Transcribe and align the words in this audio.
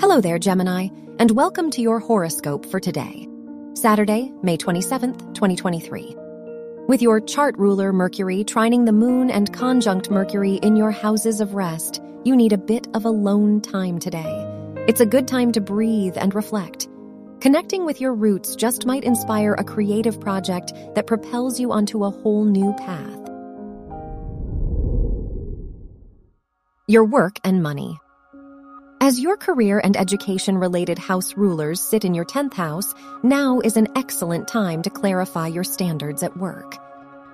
Hello 0.00 0.18
there, 0.18 0.38
Gemini, 0.38 0.88
and 1.18 1.30
welcome 1.32 1.70
to 1.72 1.82
your 1.82 2.00
horoscope 2.00 2.64
for 2.64 2.80
today, 2.80 3.28
Saturday, 3.74 4.32
May 4.42 4.56
27th, 4.56 5.34
2023. 5.34 6.16
With 6.88 7.02
your 7.02 7.20
chart 7.20 7.54
ruler 7.58 7.92
Mercury 7.92 8.42
trining 8.42 8.86
the 8.86 8.92
moon 8.92 9.30
and 9.30 9.52
conjunct 9.52 10.10
Mercury 10.10 10.54
in 10.62 10.74
your 10.74 10.90
houses 10.90 11.42
of 11.42 11.52
rest, 11.52 12.00
you 12.24 12.34
need 12.34 12.54
a 12.54 12.58
bit 12.58 12.88
of 12.94 13.04
alone 13.04 13.60
time 13.60 13.98
today. 13.98 14.42
It's 14.88 15.02
a 15.02 15.06
good 15.06 15.28
time 15.28 15.52
to 15.52 15.60
breathe 15.60 16.16
and 16.16 16.34
reflect. 16.34 16.88
Connecting 17.42 17.84
with 17.84 18.00
your 18.00 18.14
roots 18.14 18.56
just 18.56 18.86
might 18.86 19.04
inspire 19.04 19.52
a 19.52 19.64
creative 19.64 20.18
project 20.18 20.72
that 20.94 21.06
propels 21.06 21.60
you 21.60 21.72
onto 21.72 22.04
a 22.04 22.10
whole 22.10 22.46
new 22.46 22.72
path. 22.78 23.20
Your 26.88 27.04
work 27.04 27.36
and 27.44 27.62
money. 27.62 28.00
As 29.10 29.18
your 29.18 29.36
career 29.36 29.80
and 29.82 29.96
education 29.96 30.56
related 30.56 30.96
house 30.96 31.36
rulers 31.36 31.80
sit 31.80 32.04
in 32.04 32.14
your 32.14 32.24
10th 32.24 32.54
house, 32.54 32.94
now 33.24 33.58
is 33.58 33.76
an 33.76 33.88
excellent 33.96 34.46
time 34.46 34.82
to 34.82 34.88
clarify 34.88 35.48
your 35.48 35.64
standards 35.64 36.22
at 36.22 36.36
work. 36.36 36.76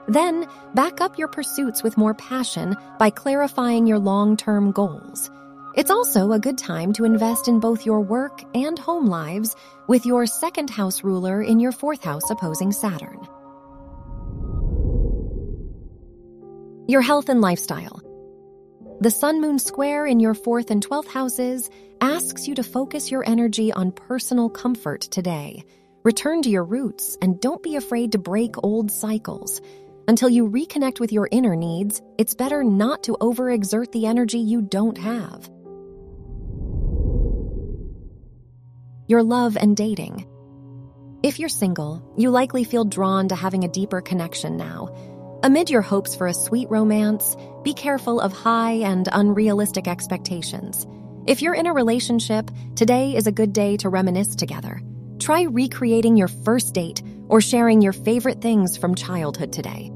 Then, 0.09 0.49
back 0.73 1.03
up 1.03 1.19
your 1.19 1.29
pursuits 1.29 1.83
with 1.83 1.99
more 1.99 2.15
passion 2.15 2.79
by 2.99 3.11
clarifying 3.11 3.87
your 3.87 3.99
long 3.99 4.39
term 4.39 4.73
goals. 4.73 5.31
It's 5.75 5.91
also 5.91 6.33
a 6.33 6.39
good 6.39 6.57
time 6.57 6.95
to 6.95 7.05
invest 7.05 7.47
in 7.47 7.61
both 7.61 7.85
your 7.85 8.01
work 8.01 8.41
and 8.55 8.79
home 8.79 9.09
lives 9.09 9.55
with 9.87 10.07
your 10.07 10.25
second 10.25 10.71
house 10.71 11.05
ruler 11.05 11.43
in 11.43 11.61
your 11.61 11.73
fourth 11.73 12.03
house 12.03 12.31
opposing 12.31 12.73
Saturn. 12.73 13.21
Your 16.89 17.03
health 17.03 17.29
and 17.29 17.43
lifestyle. 17.43 18.06
The 18.99 19.11
Sun 19.11 19.43
Moon 19.43 19.59
Square 19.59 20.07
in 20.07 20.21
your 20.21 20.33
fourth 20.33 20.71
and 20.71 20.83
12th 20.83 21.09
houses 21.09 21.69
asks 22.01 22.49
you 22.49 22.55
to 22.55 22.63
focus 22.63 23.11
your 23.11 23.29
energy 23.29 23.71
on 23.71 23.93
personal 23.93 24.49
comfort 24.49 25.03
today. 25.03 25.65
Return 26.03 26.41
to 26.41 26.49
your 26.49 26.65
roots 26.65 27.19
and 27.21 27.39
don't 27.39 27.63
be 27.63 27.77
afraid 27.77 28.13
to 28.13 28.19
break 28.19 28.55
old 28.65 28.91
cycles. 28.91 29.61
Until 30.09 30.31
you 30.31 30.49
reconnect 30.49 30.99
with 30.99 31.13
your 31.13 31.29
inner 31.31 31.55
needs, 31.55 32.01
it's 32.17 32.35
better 32.35 32.65
not 32.65 33.03
to 33.03 33.19
overexert 33.21 33.93
the 33.93 34.07
energy 34.07 34.39
you 34.39 34.63
don't 34.63 34.97
have. 34.97 35.51
Your 39.09 39.23
love 39.23 39.59
and 39.59 39.77
dating. 39.77 40.27
If 41.23 41.39
you're 41.39 41.51
single, 41.51 42.03
you 42.17 42.31
likely 42.31 42.65
feel 42.65 42.87
drawn 42.87 43.29
to 43.29 43.35
having 43.35 43.65
a 43.65 43.69
deeper 43.69 44.01
connection 44.01 44.57
now. 44.57 44.89
Amid 45.43 45.69
your 45.69 45.83
hopes 45.83 46.15
for 46.15 46.27
a 46.27 46.35
sweet 46.35 46.71
romance, 46.71 47.37
be 47.63 47.75
careful 47.75 48.21
of 48.21 48.33
high 48.33 48.73
and 48.73 49.07
unrealistic 49.13 49.87
expectations. 49.87 50.87
If 51.27 51.43
you're 51.43 51.55
in 51.55 51.67
a 51.67 51.75
relationship, 51.75 52.51
today 52.75 53.15
is 53.15 53.27
a 53.27 53.33
good 53.33 53.53
day 53.53 53.77
to 53.79 53.91
reminisce 53.91 54.35
together. 54.35 54.81
Try 55.19 55.43
recreating 55.43 56.17
your 56.17 56.29
first 56.29 56.73
date 56.73 57.03
or 57.29 57.43
sharing 57.43 57.83
your 57.83 57.93
favorite 57.93 58.41
things 58.41 58.79
from 58.79 58.95
childhood 58.95 59.53
today. 59.53 59.91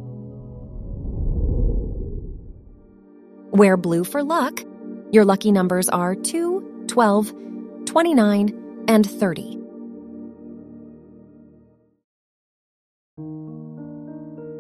Wear 3.53 3.79
blue 3.79 4.05
for 4.05 4.23
luck. 4.23 4.63
Your 5.11 5.25
lucky 5.25 5.53
numbers 5.53 5.89
are 5.89 6.15
2, 6.15 6.85
12, 6.87 7.33
29, 7.87 8.85
and 8.89 9.09
30. 9.09 9.61